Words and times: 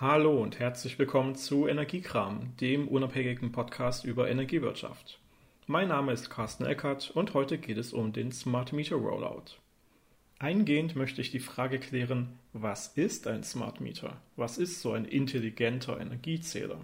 Hallo 0.00 0.40
und 0.40 0.60
herzlich 0.60 0.96
willkommen 1.00 1.34
zu 1.34 1.66
Energiekram, 1.66 2.56
dem 2.60 2.86
unabhängigen 2.86 3.50
Podcast 3.50 4.04
über 4.04 4.30
Energiewirtschaft. 4.30 5.18
Mein 5.66 5.88
Name 5.88 6.12
ist 6.12 6.30
Carsten 6.30 6.64
Eckert 6.66 7.10
und 7.10 7.34
heute 7.34 7.58
geht 7.58 7.78
es 7.78 7.92
um 7.92 8.12
den 8.12 8.30
Smart 8.30 8.72
Meter 8.72 8.94
Rollout. 8.94 9.56
Eingehend 10.38 10.94
möchte 10.94 11.20
ich 11.20 11.32
die 11.32 11.40
Frage 11.40 11.80
klären, 11.80 12.38
was 12.52 12.96
ist 12.96 13.26
ein 13.26 13.42
Smart 13.42 13.80
Meter? 13.80 14.18
Was 14.36 14.56
ist 14.56 14.82
so 14.82 14.92
ein 14.92 15.04
intelligenter 15.04 15.98
Energiezähler? 15.98 16.78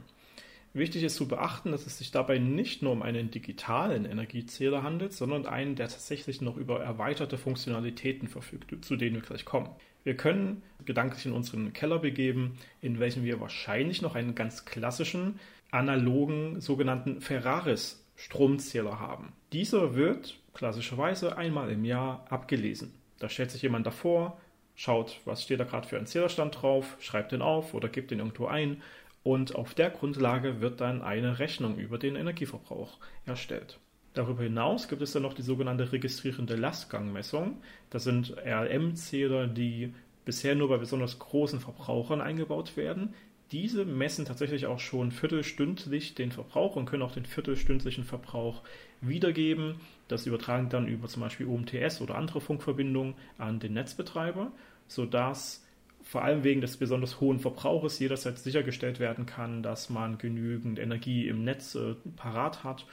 Wichtig 0.73 1.05
ist 1.05 1.15
zu 1.15 1.29
beachten, 1.29 1.71
dass 1.71 1.87
es 1.87 1.99
sich 1.99 2.11
dabei 2.11 2.39
nicht 2.39 2.83
nur 2.83 2.91
um 2.91 3.03
einen 3.03 3.31
digitalen 3.31 4.07
Energiezähler 4.07 4.83
handelt, 4.83 5.13
sondern 5.13 5.47
einen, 5.47 5.77
der 5.77 5.87
tatsächlich 5.87 6.41
noch 6.41 6.57
über 6.57 6.83
erweiterte 6.83 7.39
Funktionalitäten 7.39 8.27
verfügt, 8.27 8.85
zu 8.85 8.97
denen 8.97 9.15
wir 9.15 9.23
gleich 9.23 9.45
kommen. 9.45 9.71
Wir 10.05 10.17
können 10.17 10.63
gedanklich 10.85 11.25
in 11.27 11.33
unseren 11.33 11.73
Keller 11.73 11.99
begeben, 11.99 12.59
in 12.81 13.01
welchem 13.01 13.25
wir 13.25 13.41
wahrscheinlich 13.41 14.03
noch 14.03 14.15
einen 14.15 14.35
ganz 14.35 14.67
klassischen, 14.67 15.41
analogen, 15.71 16.61
sogenannten 16.61 17.21
Ferraris 17.21 18.05
Stromzähler 18.17 19.01
haben. 19.01 19.33
Dieser 19.53 19.95
wird 19.95 20.39
klassischerweise 20.53 21.37
einmal 21.37 21.71
im 21.71 21.85
Jahr 21.85 22.27
abgelesen. 22.31 22.95
Da 23.19 23.29
stellt 23.29 23.51
sich 23.51 23.63
jemand 23.63 23.87
davor, 23.87 24.39
schaut, 24.77 25.21
was 25.25 25.43
steht 25.43 25.59
da 25.59 25.65
gerade 25.65 25.89
für 25.89 25.99
ein 25.99 26.07
Zählerstand 26.07 26.63
drauf, 26.63 26.97
schreibt 27.01 27.33
den 27.33 27.43
auf 27.43 27.75
oder 27.75 27.89
gibt 27.89 28.11
den 28.11 28.21
irgendwo 28.21 28.47
ein 28.47 28.83
und 29.23 29.55
auf 29.55 29.75
der 29.75 29.91
Grundlage 29.91 30.61
wird 30.61 30.81
dann 30.81 31.03
eine 31.03 31.39
Rechnung 31.39 31.77
über 31.79 31.99
den 31.99 32.15
Energieverbrauch 32.15 32.99
erstellt. 33.25 33.79
Darüber 34.13 34.45
hinaus 34.45 34.87
gibt 34.87 35.03
es 35.03 35.13
dann 35.13 35.23
noch 35.23 35.35
die 35.35 35.43
sogenannte 35.43 35.91
registrierende 35.91 36.55
Lastgangmessung. 36.55 37.61
Das 37.91 38.05
sind 38.05 38.37
RLM-Zähler, 38.37 39.49
die 39.49 39.93
bisher 40.25 40.55
nur 40.55 40.69
bei 40.69 40.79
besonders 40.79 41.19
großen 41.19 41.61
Verbrauchern 41.61 42.21
eingebaut 42.21 42.77
werden. 42.77 43.15
Diese 43.53 43.85
messen 43.85 44.25
tatsächlich 44.25 44.67
auch 44.67 44.81
schon 44.81 45.13
viertelstündlich 45.13 46.15
den 46.15 46.33
Verbrauch 46.33 46.77
und 46.77 46.87
können 46.87 47.03
auch 47.03 47.13
den 47.13 47.27
viertelstündlichen 47.27 48.05
Verbrauch 48.05 48.63
wiedergeben. 49.01 49.77
Das 50.09 50.27
übertragen 50.27 50.71
dann 50.71 50.89
über 50.89 51.09
zum 51.09 51.23
Beispiel 51.23 51.47
UMTS 51.47 52.01
oder 52.01 52.17
andere 52.17 52.41
Funkverbindungen 52.41 53.15
an 53.39 53.61
den 53.61 53.75
Netzbetreiber, 53.75 54.51
sodass 54.89 55.65
vor 56.03 56.23
allem 56.23 56.45
wegen 56.45 56.61
des 56.61 56.77
besonders 56.77 57.21
hohen 57.21 57.39
Verbrauches 57.39 57.99
jederzeit 57.99 58.39
sichergestellt 58.39 59.01
werden 59.01 59.25
kann, 59.25 59.63
dass 59.63 59.89
man 59.89 60.19
genügend 60.19 60.79
Energie 60.79 61.29
im 61.29 61.45
Netz 61.45 61.75
äh, 61.75 61.95
parat 62.17 62.63
hat 62.63 62.87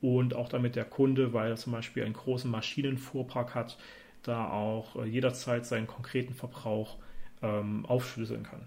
und 0.00 0.34
auch 0.34 0.48
damit 0.48 0.76
der 0.76 0.84
Kunde, 0.84 1.32
weil 1.32 1.50
er 1.50 1.56
zum 1.56 1.72
Beispiel 1.72 2.04
einen 2.04 2.14
großen 2.14 2.50
Maschinenfuhrpark 2.50 3.54
hat, 3.54 3.76
da 4.26 4.50
auch 4.50 4.96
äh, 4.96 5.04
jederzeit 5.04 5.66
seinen 5.66 5.86
konkreten 5.86 6.34
Verbrauch 6.34 6.96
ähm, 7.42 7.86
aufschlüsseln 7.86 8.42
kann. 8.42 8.66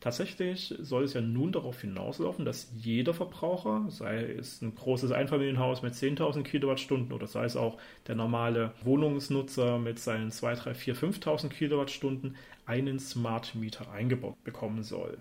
Tatsächlich 0.00 0.72
soll 0.78 1.02
es 1.02 1.14
ja 1.14 1.20
nun 1.20 1.50
darauf 1.50 1.80
hinauslaufen, 1.80 2.44
dass 2.44 2.72
jeder 2.76 3.14
Verbraucher, 3.14 3.86
sei 3.88 4.32
es 4.32 4.62
ein 4.62 4.76
großes 4.76 5.10
Einfamilienhaus 5.10 5.82
mit 5.82 5.94
10.000 5.94 6.44
Kilowattstunden 6.44 7.12
oder 7.12 7.26
sei 7.26 7.44
es 7.44 7.56
auch 7.56 7.78
der 8.06 8.14
normale 8.14 8.72
Wohnungsnutzer 8.84 9.78
mit 9.78 9.98
seinen 9.98 10.30
2, 10.30 10.54
3, 10.54 10.74
4, 10.74 10.96
5.000 10.96 11.48
Kilowattstunden, 11.48 12.36
einen 12.64 13.00
Smart 13.00 13.56
Meter 13.56 13.90
eingebaut 13.90 14.36
bekommen 14.44 14.84
soll. 14.84 15.18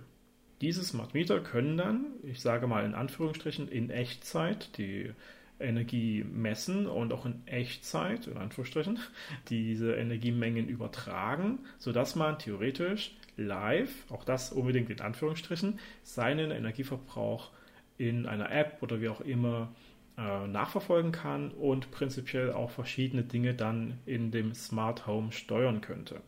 Diese 0.61 0.83
Smart 0.83 1.15
Meter 1.15 1.39
können 1.39 1.77
dann, 1.77 2.05
ich 2.21 2.41
sage 2.41 2.67
mal 2.67 2.85
in 2.85 2.93
Anführungsstrichen, 2.93 3.67
in 3.67 3.89
Echtzeit 3.89 4.77
die 4.77 5.11
Energie 5.59 6.23
messen 6.23 6.87
und 6.87 7.13
auch 7.13 7.25
in 7.25 7.41
Echtzeit, 7.45 8.27
in 8.27 8.37
Anführungsstrichen, 8.37 8.99
diese 9.49 9.95
Energiemengen 9.95 10.67
übertragen, 10.67 11.59
sodass 11.77 12.15
man 12.15 12.39
theoretisch 12.39 13.15
live, 13.37 13.91
auch 14.09 14.23
das 14.23 14.51
unbedingt 14.51 14.89
in 14.89 15.01
Anführungsstrichen, 15.01 15.79
seinen 16.03 16.51
Energieverbrauch 16.51 17.51
in 17.97 18.25
einer 18.25 18.51
App 18.51 18.77
oder 18.81 19.01
wie 19.01 19.09
auch 19.09 19.21
immer 19.21 19.73
äh, 20.17 20.47
nachverfolgen 20.47 21.11
kann 21.11 21.51
und 21.51 21.91
prinzipiell 21.91 22.51
auch 22.51 22.71
verschiedene 22.71 23.23
Dinge 23.23 23.53
dann 23.53 23.99
in 24.05 24.31
dem 24.31 24.53
Smart 24.53 25.07
Home 25.07 25.31
steuern 25.31 25.81
könnte. 25.81 26.21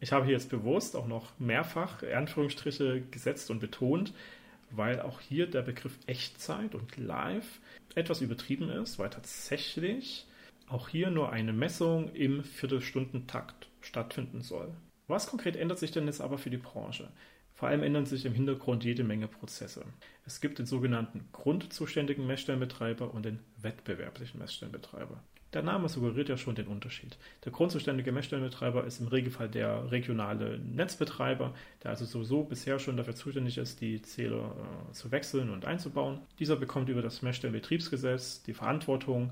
Ich 0.00 0.12
habe 0.12 0.24
hier 0.26 0.34
jetzt 0.34 0.50
bewusst 0.50 0.94
auch 0.94 1.06
noch 1.06 1.38
mehrfach 1.38 2.02
Anführungsstriche 2.02 3.02
gesetzt 3.10 3.50
und 3.50 3.60
betont, 3.60 4.12
weil 4.70 5.00
auch 5.00 5.20
hier 5.20 5.46
der 5.46 5.62
Begriff 5.62 5.98
Echtzeit 6.06 6.74
und 6.74 6.96
Live 6.96 7.60
etwas 7.94 8.20
übertrieben 8.20 8.68
ist, 8.70 8.98
weil 8.98 9.10
tatsächlich 9.10 10.26
auch 10.68 10.88
hier 10.88 11.10
nur 11.10 11.32
eine 11.32 11.52
Messung 11.52 12.12
im 12.12 12.42
Viertelstundentakt 12.44 13.68
stattfinden 13.80 14.42
soll. 14.42 14.74
Was 15.06 15.28
konkret 15.28 15.56
ändert 15.56 15.78
sich 15.78 15.92
denn 15.92 16.06
jetzt 16.06 16.20
aber 16.20 16.38
für 16.38 16.50
die 16.50 16.56
Branche? 16.56 17.08
Vor 17.54 17.68
allem 17.68 17.82
ändern 17.82 18.04
sich 18.04 18.26
im 18.26 18.34
Hintergrund 18.34 18.84
jede 18.84 19.04
Menge 19.04 19.28
Prozesse. 19.28 19.84
Es 20.26 20.40
gibt 20.40 20.58
den 20.58 20.66
sogenannten 20.66 21.28
grundzuständigen 21.32 22.26
Messstellenbetreiber 22.26 23.14
und 23.14 23.24
den 23.24 23.38
wettbewerblichen 23.56 24.38
Messstellenbetreiber. 24.40 25.22
Der 25.52 25.62
Name 25.62 25.88
suggeriert 25.88 26.28
ja 26.28 26.36
schon 26.36 26.54
den 26.54 26.66
Unterschied. 26.66 27.16
Der 27.44 27.52
grundzuständige 27.52 28.12
Messstellenbetreiber 28.12 28.84
ist 28.84 29.00
im 29.00 29.08
Regelfall 29.08 29.48
der 29.48 29.90
regionale 29.90 30.58
Netzbetreiber, 30.58 31.54
der 31.82 31.90
also 31.92 32.04
sowieso 32.04 32.44
bisher 32.44 32.78
schon 32.78 32.96
dafür 32.96 33.14
zuständig 33.14 33.56
ist, 33.56 33.80
die 33.80 34.02
Zähler 34.02 34.54
äh, 34.88 34.92
zu 34.92 35.10
wechseln 35.12 35.50
und 35.50 35.64
einzubauen. 35.64 36.20
Dieser 36.38 36.56
bekommt 36.56 36.88
über 36.88 37.00
das 37.00 37.22
Messstellenbetriebsgesetz 37.22 38.42
die 38.42 38.54
Verantwortung, 38.54 39.30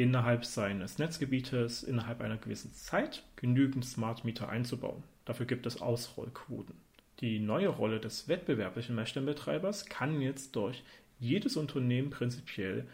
innerhalb 0.00 0.46
seines 0.46 0.98
Netzgebietes 0.98 1.82
innerhalb 1.82 2.22
einer 2.22 2.38
gewissen 2.38 2.72
Zeit 2.72 3.22
genügend 3.36 3.84
Smart 3.84 4.24
Meter 4.24 4.48
einzubauen. 4.48 5.02
Dafür 5.26 5.44
gibt 5.44 5.66
es 5.66 5.82
Ausrollquoten. 5.82 6.74
Die 7.20 7.38
neue 7.38 7.68
Rolle 7.68 8.00
des 8.00 8.26
wettbewerblichen 8.26 8.94
Messstellenbetreibers 8.94 9.86
kann 9.86 10.22
jetzt 10.22 10.56
durch 10.56 10.82
jedes 11.18 11.58
Unternehmen 11.58 12.08
prinzipiell 12.08 12.86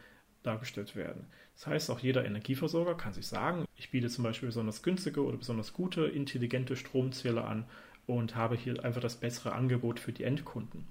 dargestellt 0.46 0.96
werden. 0.96 1.26
Das 1.54 1.66
heißt, 1.66 1.90
auch 1.90 1.98
jeder 1.98 2.24
Energieversorger 2.24 2.94
kann 2.94 3.12
sich 3.12 3.26
sagen, 3.26 3.64
ich 3.76 3.90
biete 3.90 4.08
zum 4.08 4.24
Beispiel 4.24 4.48
besonders 4.48 4.82
günstige 4.82 5.24
oder 5.24 5.36
besonders 5.36 5.72
gute, 5.72 6.06
intelligente 6.06 6.76
Stromzähler 6.76 7.46
an 7.46 7.64
und 8.06 8.36
habe 8.36 8.56
hier 8.56 8.84
einfach 8.84 9.00
das 9.00 9.16
bessere 9.16 9.52
Angebot 9.52 10.00
für 10.00 10.12
die 10.12 10.24
Endkunden. 10.24 10.86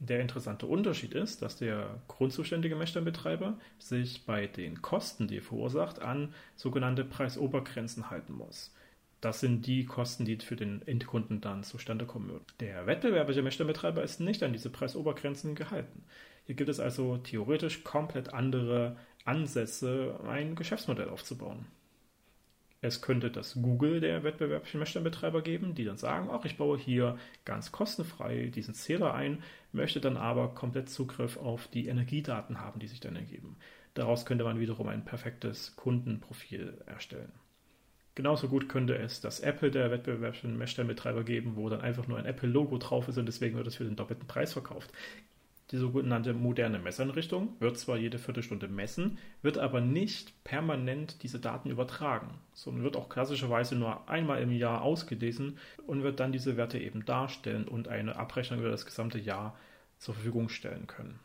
Der 0.00 0.20
interessante 0.20 0.66
Unterschied 0.66 1.12
ist, 1.12 1.42
dass 1.42 1.56
der 1.56 2.00
grundzuständige 2.06 2.76
Messstellenbetreiber 2.76 3.58
sich 3.78 4.24
bei 4.24 4.46
den 4.46 4.80
Kosten, 4.80 5.26
die 5.26 5.38
er 5.38 5.42
verursacht, 5.42 6.00
an 6.00 6.32
sogenannte 6.54 7.04
Preisobergrenzen 7.04 8.08
halten 8.08 8.32
muss. 8.34 8.72
Das 9.20 9.40
sind 9.40 9.66
die 9.66 9.84
Kosten, 9.84 10.24
die 10.24 10.36
für 10.36 10.54
den 10.54 10.86
Endkunden 10.86 11.40
dann 11.40 11.64
zustande 11.64 12.06
kommen 12.06 12.28
würden. 12.28 12.44
Der 12.60 12.86
wettbewerbliche 12.86 13.42
Messstellenbetreiber 13.42 14.04
ist 14.04 14.20
nicht 14.20 14.44
an 14.44 14.52
diese 14.52 14.70
Preisobergrenzen 14.70 15.56
gehalten. 15.56 16.04
Hier 16.48 16.54
gibt 16.54 16.70
es 16.70 16.80
also 16.80 17.18
theoretisch 17.18 17.84
komplett 17.84 18.32
andere 18.32 18.96
Ansätze, 19.26 20.18
ein 20.26 20.54
Geschäftsmodell 20.54 21.10
aufzubauen. 21.10 21.66
Es 22.80 23.02
könnte 23.02 23.30
das 23.30 23.58
Google 23.60 24.00
der 24.00 24.24
wettbewerblichen 24.24 24.80
Messstellenbetreiber 24.80 25.42
geben, 25.42 25.74
die 25.74 25.84
dann 25.84 25.98
sagen, 25.98 26.30
ach, 26.32 26.46
ich 26.46 26.56
baue 26.56 26.78
hier 26.78 27.18
ganz 27.44 27.70
kostenfrei 27.70 28.46
diesen 28.46 28.72
Zähler 28.72 29.12
ein, 29.12 29.42
möchte 29.72 30.00
dann 30.00 30.16
aber 30.16 30.54
komplett 30.54 30.88
Zugriff 30.88 31.36
auf 31.36 31.68
die 31.68 31.86
Energiedaten 31.86 32.62
haben, 32.62 32.80
die 32.80 32.88
sich 32.88 33.00
dann 33.00 33.16
ergeben. 33.16 33.56
Daraus 33.92 34.24
könnte 34.24 34.44
man 34.44 34.58
wiederum 34.58 34.88
ein 34.88 35.04
perfektes 35.04 35.76
Kundenprofil 35.76 36.82
erstellen. 36.86 37.32
Genauso 38.14 38.48
gut 38.48 38.70
könnte 38.70 38.96
es 38.96 39.20
das 39.20 39.40
Apple 39.40 39.70
der 39.70 39.90
wettbewerblichen 39.90 40.56
Messstellenbetreiber 40.56 41.24
geben, 41.24 41.56
wo 41.56 41.68
dann 41.68 41.82
einfach 41.82 42.06
nur 42.06 42.16
ein 42.16 42.24
Apple-Logo 42.24 42.78
drauf 42.78 43.06
ist 43.06 43.18
und 43.18 43.26
deswegen 43.26 43.58
wird 43.58 43.66
es 43.66 43.76
für 43.76 43.84
den 43.84 43.96
doppelten 43.96 44.26
Preis 44.26 44.54
verkauft. 44.54 44.90
Die 45.70 45.76
sogenannte 45.76 46.32
moderne 46.32 46.78
Messeinrichtung 46.78 47.54
wird 47.60 47.78
zwar 47.78 47.98
jede 47.98 48.18
Viertelstunde 48.18 48.68
messen, 48.68 49.18
wird 49.42 49.58
aber 49.58 49.82
nicht 49.82 50.42
permanent 50.42 51.22
diese 51.22 51.40
Daten 51.40 51.68
übertragen, 51.68 52.38
sondern 52.54 52.84
wird 52.84 52.96
auch 52.96 53.10
klassischerweise 53.10 53.76
nur 53.76 54.08
einmal 54.08 54.40
im 54.40 54.50
Jahr 54.50 54.80
ausgelesen 54.80 55.58
und 55.86 56.02
wird 56.02 56.20
dann 56.20 56.32
diese 56.32 56.56
Werte 56.56 56.78
eben 56.78 57.04
darstellen 57.04 57.68
und 57.68 57.86
eine 57.86 58.16
Abrechnung 58.16 58.60
über 58.60 58.70
das 58.70 58.86
gesamte 58.86 59.18
Jahr 59.18 59.58
zur 59.98 60.14
Verfügung 60.14 60.48
stellen 60.48 60.86
können. 60.86 61.18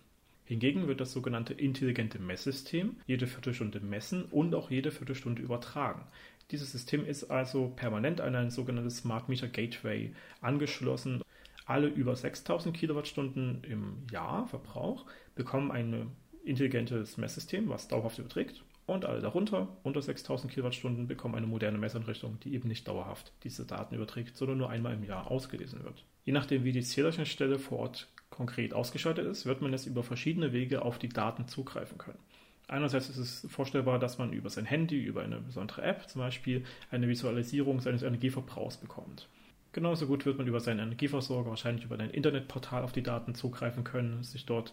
Hingegen 0.44 0.88
wird 0.88 1.00
das 1.00 1.14
sogenannte 1.14 1.54
intelligente 1.54 2.20
Messsystem 2.20 2.98
jede 3.08 3.28
Viertelstunde 3.28 3.80
messen 3.80 4.26
und 4.26 4.54
auch 4.56 4.70
jede 4.70 4.92
Viertelstunde 4.92 5.42
übertragen. 5.42 6.04
Dieses 6.52 6.74
System 6.74 7.06
ist 7.06 7.32
also 7.32 7.72
permanent 7.78 8.20
an 8.20 8.36
ein 8.36 8.52
sogenanntes 8.52 8.98
Smart 8.98 9.30
Meter 9.30 9.48
Gateway 9.48 10.14
angeschlossen 10.42 11.23
alle 11.66 11.88
über 11.88 12.16
6000 12.16 12.76
Kilowattstunden 12.76 13.64
im 13.64 14.06
Jahr 14.12 14.48
Verbrauch 14.48 15.06
bekommen 15.36 15.72
ein 15.72 16.12
intelligentes 16.44 17.18
Messsystem, 17.18 17.70
was 17.70 17.88
dauerhaft 17.88 18.20
überträgt. 18.20 18.64
Und 18.86 19.06
alle 19.06 19.22
darunter, 19.22 19.78
unter 19.84 20.02
6000 20.02 20.52
Kilowattstunden, 20.52 21.08
bekommen 21.08 21.36
eine 21.36 21.48
moderne 21.48 21.78
Messeinrichtung, 21.78 22.40
die 22.42 22.54
eben 22.54 22.68
nicht 22.68 22.88
dauerhaft 22.88 23.32
diese 23.44 23.66
Daten 23.66 23.96
überträgt, 23.96 24.36
sondern 24.36 24.58
nur 24.58 24.70
einmal 24.70 24.94
im 24.94 25.06
Jahr 25.06 25.32
ausgelesen 25.32 25.84
wird. 25.84 26.04
Je 26.26 26.34
nachdem, 26.34 26.66
wie 26.66 26.74
die 26.74 26.82
Zählerchenstelle 26.82 27.60
vor 27.60 27.80
Ort 27.80 28.10
konkret 28.30 28.74
ausgeschaltet 28.74 29.26
ist, 29.26 29.46
wird 29.46 29.62
man 29.62 29.72
jetzt 29.72 29.86
über 29.86 30.04
verschiedene 30.04 30.52
Wege 30.52 30.82
auf 30.82 31.00
die 31.00 31.10
Daten 31.10 31.48
zugreifen 31.48 31.98
können. 31.98 32.20
Einerseits 32.68 33.10
ist 33.10 33.18
es 33.18 33.48
vorstellbar, 33.50 34.00
dass 34.00 34.18
man 34.18 34.34
über 34.34 34.50
sein 34.50 34.66
Handy, 34.66 35.02
über 35.02 35.22
eine 35.22 35.40
besondere 35.40 35.84
App 35.84 36.10
zum 36.10 36.20
Beispiel, 36.20 36.66
eine 36.92 37.08
Visualisierung 37.08 37.80
seines 37.80 38.04
Energieverbrauchs 38.04 38.78
bekommt. 38.78 39.30
Genauso 39.74 40.06
gut 40.06 40.26
wird 40.28 40.38
man 40.38 40.48
über 40.48 40.60
seinen 40.60 40.80
Energieversorger 40.80 41.50
wahrscheinlich 41.50 41.84
über 41.84 42.00
ein 42.00 42.12
Internetportal 42.12 42.84
auf 42.84 42.92
die 42.92 43.02
Daten 43.02 43.34
zugreifen 43.34 43.84
können, 43.84 44.24
sich 44.24 44.46
dort 44.46 44.72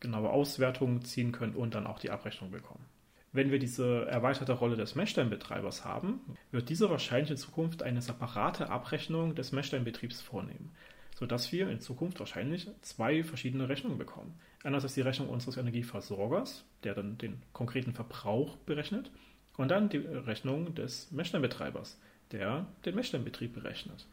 genaue 0.00 0.30
Auswertungen 0.30 1.02
ziehen 1.02 1.30
können 1.30 1.54
und 1.54 1.76
dann 1.76 1.86
auch 1.86 2.00
die 2.00 2.10
Abrechnung 2.10 2.50
bekommen. 2.50 2.84
Wenn 3.30 3.52
wir 3.52 3.60
diese 3.60 4.04
erweiterte 4.06 4.52
Rolle 4.52 4.76
des 4.76 4.96
Messsteinbetreibers 4.96 5.84
haben, 5.84 6.20
wird 6.50 6.68
dieser 6.68 6.90
wahrscheinlich 6.90 7.30
in 7.30 7.36
Zukunft 7.36 7.84
eine 7.84 8.02
separate 8.02 8.68
Abrechnung 8.68 9.36
des 9.36 9.52
Messsteinbetriebs 9.52 10.20
vornehmen, 10.20 10.72
sodass 11.16 11.52
wir 11.52 11.70
in 11.70 11.80
Zukunft 11.80 12.18
wahrscheinlich 12.18 12.68
zwei 12.82 13.22
verschiedene 13.22 13.68
Rechnungen 13.68 13.96
bekommen. 13.96 14.34
Einerseits 14.64 14.94
die 14.94 15.00
Rechnung 15.02 15.28
unseres 15.28 15.56
Energieversorgers, 15.56 16.64
der 16.82 16.94
dann 16.94 17.16
den 17.16 17.40
konkreten 17.52 17.94
Verbrauch 17.94 18.56
berechnet, 18.56 19.12
und 19.56 19.70
dann 19.70 19.88
die 19.88 19.98
Rechnung 19.98 20.74
des 20.74 21.12
Messsteinbetreibers, 21.12 22.00
der 22.32 22.66
den 22.84 22.96
Messsteinbetrieb 22.96 23.54
berechnet. 23.54 24.06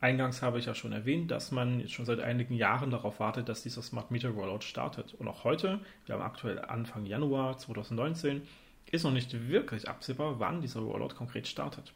Eingangs 0.00 0.42
habe 0.42 0.60
ich 0.60 0.66
ja 0.66 0.74
schon 0.74 0.92
erwähnt, 0.92 1.30
dass 1.30 1.50
man 1.50 1.80
jetzt 1.80 1.92
schon 1.92 2.06
seit 2.06 2.20
einigen 2.20 2.54
Jahren 2.54 2.90
darauf 2.90 3.18
wartet, 3.18 3.48
dass 3.48 3.64
dieser 3.64 3.82
Smart 3.82 4.12
Meter 4.12 4.30
Rollout 4.30 4.60
startet. 4.60 5.14
Und 5.14 5.26
auch 5.26 5.42
heute, 5.42 5.80
wir 6.06 6.14
haben 6.14 6.22
aktuell 6.22 6.60
Anfang 6.60 7.04
Januar 7.04 7.58
2019, 7.58 8.42
ist 8.92 9.02
noch 9.02 9.12
nicht 9.12 9.48
wirklich 9.48 9.88
absehbar, 9.88 10.38
wann 10.38 10.60
dieser 10.60 10.80
Rollout 10.80 11.14
konkret 11.16 11.48
startet. 11.48 11.92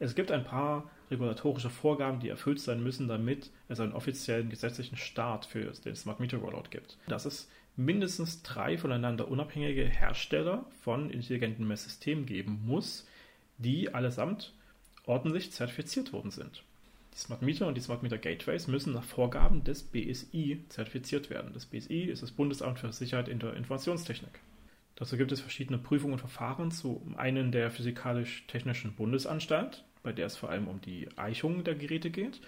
Es 0.00 0.14
gibt 0.14 0.32
ein 0.32 0.44
paar 0.44 0.90
regulatorische 1.10 1.70
Vorgaben, 1.70 2.20
die 2.20 2.28
erfüllt 2.28 2.60
sein 2.60 2.82
müssen, 2.82 3.08
damit 3.08 3.50
es 3.68 3.80
einen 3.80 3.92
offiziellen 3.92 4.50
gesetzlichen 4.50 4.96
Start 4.96 5.46
für 5.46 5.72
den 5.84 5.96
Smart 5.96 6.20
Meter 6.20 6.38
Rollout 6.38 6.70
gibt. 6.70 6.98
Dass 7.06 7.24
es 7.24 7.48
mindestens 7.76 8.42
drei 8.42 8.76
voneinander 8.76 9.28
unabhängige 9.28 9.84
Hersteller 9.84 10.66
von 10.82 11.10
intelligenten 11.10 11.66
Messsystemen 11.66 12.26
geben 12.26 12.62
muss, 12.66 13.06
die 13.58 13.94
allesamt 13.94 14.52
ordentlich 15.06 15.52
zertifiziert 15.52 16.12
worden 16.12 16.32
sind. 16.32 16.64
Die 17.14 17.18
Smart 17.18 17.42
Meter 17.42 17.66
und 17.66 17.76
die 17.76 17.80
Smart 17.80 18.02
Meter 18.02 18.18
Gateways 18.18 18.68
müssen 18.68 18.92
nach 18.92 19.04
Vorgaben 19.04 19.64
des 19.64 19.82
BSI 19.82 20.64
zertifiziert 20.68 21.30
werden. 21.30 21.52
Das 21.52 21.66
BSI 21.66 22.02
ist 22.02 22.22
das 22.22 22.30
Bundesamt 22.30 22.78
für 22.78 22.92
Sicherheit 22.92 23.28
in 23.28 23.38
der 23.38 23.54
Informationstechnik. 23.54 24.40
Dazu 24.96 25.16
gibt 25.16 25.30
es 25.30 25.40
verschiedene 25.40 25.78
Prüfungen 25.78 26.14
und 26.14 26.18
Verfahren, 26.18 26.70
zum 26.70 27.16
einen 27.16 27.52
der 27.52 27.70
Physikalisch-Technischen 27.70 28.94
Bundesanstalt, 28.94 29.84
bei 30.02 30.12
der 30.12 30.26
es 30.26 30.36
vor 30.36 30.50
allem 30.50 30.66
um 30.68 30.80
die 30.80 31.08
Eichung 31.16 31.64
der 31.64 31.76
Geräte 31.76 32.10
geht, 32.10 32.40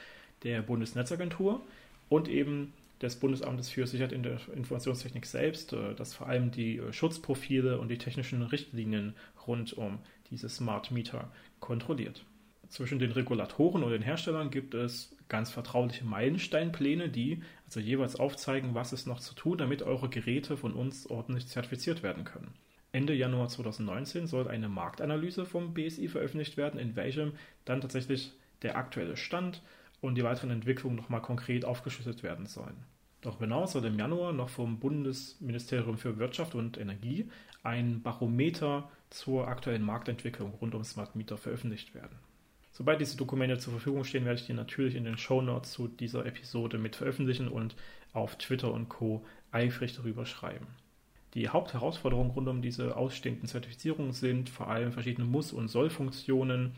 der 0.43 0.63
Bundesnetzagentur 0.63 1.61
und 2.09 2.29
eben 2.29 2.73
des 3.01 3.17
Bundesamtes 3.17 3.71
für 3.71 3.87
Sicherheit 3.87 4.13
in 4.13 4.23
der 4.23 4.41
Informationstechnik 4.55 5.27
selbst, 5.27 5.73
äh, 5.73 5.95
das 5.95 6.15
vor 6.15 6.29
allem 6.29 6.51
die 6.51 6.79
äh, 6.79 6.93
Schutzprofile 6.93 7.79
und 7.79 7.89
die 7.89 7.99
technischen 7.99 8.43
Richtlinien 8.43 9.15
rund 9.47 9.73
um 9.73 9.99
diese 10.31 10.49
Smart 10.49 10.91
Meter 10.91 11.31
kontrolliert 11.61 12.25
zwischen 12.71 12.99
den 12.99 13.13
Regulatoren 13.13 13.83
und 13.83 13.91
den 13.91 14.03
Herstellern 14.03 14.51
gibt 14.51 14.75
es 14.75 15.15
ganz 15.29 15.51
vertrauliche 15.51 16.05
Meilensteinpläne, 16.05 17.09
die 17.09 17.43
also 17.67 17.81
jeweils 17.81 18.17
aufzeigen, 18.17 18.75
was 18.75 18.93
es 18.93 19.07
noch 19.07 19.21
zu 19.21 19.35
tun, 19.35 19.59
damit 19.59 19.83
eure 19.83 20.09
Geräte 20.09 20.57
von 20.57 20.73
uns 20.73 21.07
ordentlich 21.07 21.49
zertifiziert 21.49 22.03
werden 22.03 22.25
können. 22.25 22.55
Ende 22.93 23.15
Januar 23.15 23.49
2019 23.49 24.27
soll 24.27 24.49
eine 24.49 24.69
Marktanalyse 24.69 25.47
vom 25.47 25.75
BSI 25.75 26.09
veröffentlicht 26.09 26.57
werden, 26.57 26.81
in 26.81 26.97
welchem 26.97 27.33
dann 27.65 27.81
tatsächlich 27.81 28.33
der 28.63 28.77
aktuelle 28.77 29.17
Stand 29.17 29.63
und 30.01 30.17
die 30.17 30.25
weiteren 30.25 30.51
Entwicklungen 30.51 30.97
nochmal 30.97 31.23
konkret 31.23 31.65
aufgeschlüsselt 31.65 32.23
werden 32.23 32.47
sollen. 32.47 32.77
Darüber 33.21 33.45
hinaus 33.45 33.73
soll 33.73 33.85
im 33.85 33.99
Januar 33.99 34.33
noch 34.33 34.49
vom 34.49 34.81
Bundesministerium 34.81 35.99
für 35.99 36.19
Wirtschaft 36.19 36.55
und 36.55 36.79
Energie 36.79 37.29
ein 37.63 38.03
Barometer 38.03 38.91
zur 39.11 39.47
aktuellen 39.49 39.83
Marktentwicklung 39.83 40.55
rund 40.61 40.75
um 40.75 40.85
Smart 40.85 41.15
Meter 41.17 41.37
veröffentlicht 41.37 41.95
werden. 41.95 42.19
Sobald 42.81 42.99
diese 42.99 43.19
Dokumente 43.19 43.59
zur 43.59 43.75
Verfügung 43.75 44.05
stehen, 44.05 44.25
werde 44.25 44.41
ich 44.41 44.47
die 44.47 44.55
natürlich 44.55 44.95
in 44.95 45.05
den 45.05 45.19
Show 45.19 45.43
Notes 45.43 45.73
zu 45.73 45.87
dieser 45.87 46.25
Episode 46.25 46.79
mit 46.79 46.97
veröffentlichen 46.97 47.47
und 47.47 47.77
auf 48.15 48.39
Twitter 48.39 48.73
und 48.73 48.89
Co. 48.89 49.23
eifrig 49.53 49.95
darüber 49.95 50.25
schreiben. 50.25 50.67
Die 51.35 51.51
Hauptherausforderungen 51.51 52.31
rund 52.31 52.49
um 52.49 52.63
diese 52.63 52.97
ausstehenden 52.97 53.47
Zertifizierungen 53.47 54.15
sind 54.15 54.49
vor 54.49 54.69
allem 54.69 54.93
verschiedene 54.93 55.27
Muss- 55.27 55.53
und 55.53 55.69
Soll-Funktionen, 55.69 56.73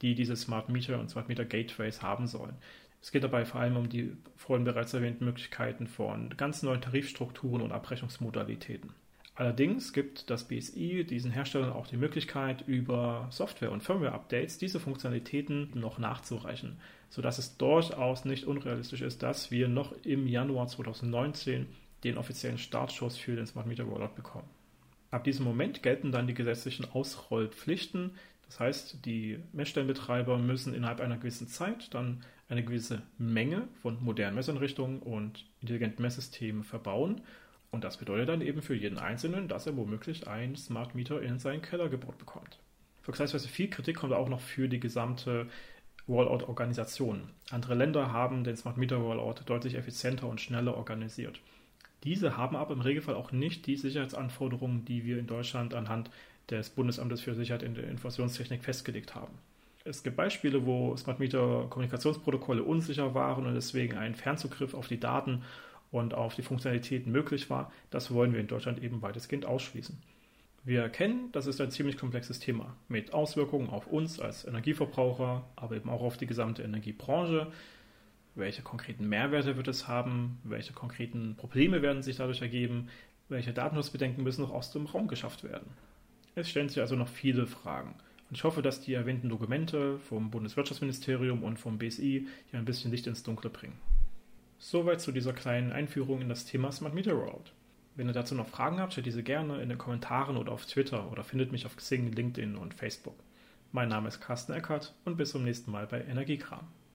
die 0.00 0.14
diese 0.14 0.36
Smart 0.36 0.68
Meter 0.68 1.00
und 1.00 1.10
Smart 1.10 1.28
Meter 1.28 1.44
Gateways 1.44 2.02
haben 2.02 2.28
sollen. 2.28 2.54
Es 3.02 3.10
geht 3.10 3.24
dabei 3.24 3.44
vor 3.44 3.60
allem 3.60 3.76
um 3.76 3.88
die 3.88 4.12
vorhin 4.36 4.62
bereits 4.62 4.94
erwähnten 4.94 5.24
Möglichkeiten 5.24 5.88
von 5.88 6.36
ganz 6.36 6.62
neuen 6.62 6.82
Tarifstrukturen 6.82 7.62
und 7.62 7.72
Abrechnungsmodalitäten. 7.72 8.92
Allerdings 9.38 9.92
gibt 9.92 10.30
das 10.30 10.48
BSI 10.48 11.04
diesen 11.04 11.30
Herstellern 11.30 11.72
auch 11.72 11.86
die 11.86 11.96
Möglichkeit, 11.96 12.64
über 12.66 13.28
Software- 13.30 13.70
und 13.70 13.84
Firmware-Updates 13.84 14.58
diese 14.58 14.80
Funktionalitäten 14.80 15.70
noch 15.74 16.00
nachzureichen, 16.00 16.76
sodass 17.08 17.38
es 17.38 17.56
durchaus 17.56 18.24
nicht 18.24 18.46
unrealistisch 18.46 19.00
ist, 19.00 19.22
dass 19.22 19.52
wir 19.52 19.68
noch 19.68 19.92
im 20.04 20.26
Januar 20.26 20.66
2019 20.66 21.68
den 22.02 22.18
offiziellen 22.18 22.58
Startschuss 22.58 23.16
für 23.16 23.36
den 23.36 23.46
Smart 23.46 23.68
Meter 23.68 23.84
Rollout 23.84 24.16
bekommen. 24.16 24.48
Ab 25.12 25.22
diesem 25.22 25.44
Moment 25.44 25.84
gelten 25.84 26.10
dann 26.10 26.26
die 26.26 26.34
gesetzlichen 26.34 26.86
Ausrollpflichten. 26.90 28.10
Das 28.46 28.58
heißt, 28.58 29.04
die 29.04 29.38
Messstellenbetreiber 29.52 30.36
müssen 30.38 30.74
innerhalb 30.74 30.98
einer 30.98 31.16
gewissen 31.16 31.46
Zeit 31.46 31.94
dann 31.94 32.24
eine 32.48 32.64
gewisse 32.64 33.02
Menge 33.18 33.68
von 33.82 34.02
modernen 34.02 34.34
Messeinrichtungen 34.34 34.98
und 34.98 35.44
intelligenten 35.60 36.02
Messsystemen 36.02 36.64
verbauen 36.64 37.20
und 37.70 37.84
das 37.84 37.98
bedeutet 37.98 38.28
dann 38.28 38.40
eben 38.40 38.62
für 38.62 38.74
jeden 38.74 38.98
Einzelnen, 38.98 39.48
dass 39.48 39.66
er 39.66 39.76
womöglich 39.76 40.26
ein 40.26 40.56
Smart 40.56 40.94
Meter 40.94 41.20
in 41.22 41.38
seinen 41.38 41.62
Keller 41.62 41.88
gebaut 41.88 42.18
bekommt. 42.18 42.58
Vergleichsweise 43.02 43.48
viel 43.48 43.68
Kritik 43.68 43.96
kommt 43.96 44.12
auch 44.12 44.28
noch 44.28 44.40
für 44.40 44.68
die 44.68 44.80
gesamte 44.80 45.46
Rollout-Organisation. 46.08 47.28
Andere 47.50 47.74
Länder 47.74 48.12
haben 48.12 48.44
den 48.44 48.56
Smart 48.56 48.78
Meter 48.78 48.96
Rollout 48.96 49.42
deutlich 49.46 49.74
effizienter 49.74 50.26
und 50.28 50.40
schneller 50.40 50.76
organisiert. 50.76 51.40
Diese 52.04 52.36
haben 52.36 52.56
aber 52.56 52.72
im 52.72 52.80
Regelfall 52.80 53.14
auch 53.14 53.32
nicht 53.32 53.66
die 53.66 53.76
Sicherheitsanforderungen, 53.76 54.84
die 54.84 55.04
wir 55.04 55.18
in 55.18 55.26
Deutschland 55.26 55.74
anhand 55.74 56.10
des 56.48 56.70
Bundesamtes 56.70 57.20
für 57.20 57.34
Sicherheit 57.34 57.62
in 57.62 57.74
der 57.74 57.88
Informationstechnik 57.88 58.64
festgelegt 58.64 59.14
haben. 59.14 59.34
Es 59.84 60.02
gibt 60.02 60.16
Beispiele, 60.16 60.64
wo 60.66 60.96
Smart 60.96 61.18
Meter 61.18 61.66
Kommunikationsprotokolle 61.68 62.62
unsicher 62.62 63.14
waren 63.14 63.46
und 63.46 63.54
deswegen 63.54 63.96
ein 63.96 64.14
Fernzugriff 64.14 64.74
auf 64.74 64.88
die 64.88 65.00
Daten 65.00 65.42
und 65.90 66.14
auf 66.14 66.34
die 66.34 66.42
Funktionalitäten 66.42 67.10
möglich 67.12 67.50
war, 67.50 67.72
das 67.90 68.12
wollen 68.12 68.32
wir 68.32 68.40
in 68.40 68.46
Deutschland 68.46 68.82
eben 68.82 69.02
weitestgehend 69.02 69.46
ausschließen. 69.46 69.98
Wir 70.64 70.82
erkennen, 70.82 71.30
das 71.32 71.46
ist 71.46 71.60
ein 71.60 71.70
ziemlich 71.70 71.96
komplexes 71.96 72.40
Thema 72.40 72.76
mit 72.88 73.14
Auswirkungen 73.14 73.70
auf 73.70 73.86
uns 73.86 74.20
als 74.20 74.44
Energieverbraucher, 74.44 75.44
aber 75.56 75.76
eben 75.76 75.88
auch 75.88 76.02
auf 76.02 76.18
die 76.18 76.26
gesamte 76.26 76.62
Energiebranche. 76.62 77.46
Welche 78.34 78.62
konkreten 78.62 79.08
Mehrwerte 79.08 79.56
wird 79.56 79.68
es 79.68 79.88
haben? 79.88 80.38
Welche 80.44 80.72
konkreten 80.72 81.36
Probleme 81.36 81.80
werden 81.80 82.02
sich 82.02 82.16
dadurch 82.16 82.42
ergeben? 82.42 82.88
Welche 83.28 83.52
Datenschutzbedenken 83.52 84.22
müssen 84.22 84.42
noch 84.42 84.52
aus 84.52 84.70
dem 84.70 84.86
Raum 84.86 85.08
geschafft 85.08 85.42
werden? 85.42 85.70
Es 86.34 86.50
stellen 86.50 86.68
sich 86.68 86.80
also 86.80 86.96
noch 86.96 87.08
viele 87.08 87.46
Fragen. 87.46 87.94
Und 88.28 88.36
ich 88.36 88.44
hoffe, 88.44 88.60
dass 88.60 88.80
die 88.80 88.94
erwähnten 88.94 89.28
Dokumente 89.28 89.98
vom 90.00 90.30
Bundeswirtschaftsministerium 90.30 91.42
und 91.42 91.58
vom 91.58 91.78
BSI 91.78 92.26
hier 92.50 92.58
ein 92.58 92.64
bisschen 92.64 92.90
Licht 92.90 93.06
ins 93.06 93.22
Dunkle 93.22 93.48
bringen. 93.48 93.78
Soweit 94.60 95.00
zu 95.00 95.12
dieser 95.12 95.32
kleinen 95.32 95.70
Einführung 95.70 96.20
in 96.20 96.28
das 96.28 96.44
Thema 96.44 96.72
Smart 96.72 96.92
Meter 96.92 97.12
Rollout. 97.12 97.52
Wenn 97.94 98.08
ihr 98.08 98.12
dazu 98.12 98.34
noch 98.34 98.48
Fragen 98.48 98.80
habt, 98.80 98.92
stellt 98.92 99.06
diese 99.06 99.22
gerne 99.22 99.62
in 99.62 99.68
den 99.68 99.78
Kommentaren 99.78 100.36
oder 100.36 100.50
auf 100.50 100.66
Twitter 100.66 101.12
oder 101.12 101.22
findet 101.22 101.52
mich 101.52 101.64
auf 101.64 101.76
Xing, 101.76 102.10
LinkedIn 102.10 102.56
und 102.56 102.74
Facebook. 102.74 103.16
Mein 103.70 103.88
Name 103.88 104.08
ist 104.08 104.20
Carsten 104.20 104.52
Eckert 104.52 104.94
und 105.04 105.16
bis 105.16 105.30
zum 105.30 105.44
nächsten 105.44 105.70
Mal 105.70 105.86
bei 105.86 106.02
Energiekram. 106.02 106.66